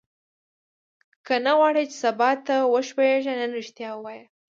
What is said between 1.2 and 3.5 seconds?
که نه غواړې چې سبا ته وښوېږې نن